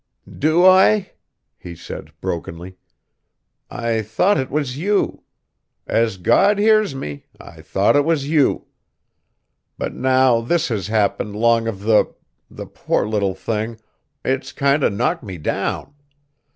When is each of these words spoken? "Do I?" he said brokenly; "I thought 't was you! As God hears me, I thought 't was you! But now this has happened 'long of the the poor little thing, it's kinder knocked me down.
"Do 0.39 0.65
I?" 0.65 1.11
he 1.59 1.75
said 1.75 2.11
brokenly; 2.21 2.75
"I 3.69 4.01
thought 4.01 4.35
't 4.37 4.49
was 4.51 4.75
you! 4.79 5.21
As 5.85 6.17
God 6.17 6.57
hears 6.57 6.95
me, 6.95 7.27
I 7.39 7.61
thought 7.61 7.91
't 7.93 7.99
was 8.01 8.27
you! 8.27 8.65
But 9.77 9.93
now 9.93 10.41
this 10.41 10.69
has 10.69 10.87
happened 10.87 11.35
'long 11.35 11.67
of 11.67 11.81
the 11.81 12.15
the 12.49 12.65
poor 12.65 13.05
little 13.07 13.35
thing, 13.35 13.77
it's 14.25 14.51
kinder 14.51 14.89
knocked 14.89 15.21
me 15.21 15.37
down. 15.37 15.93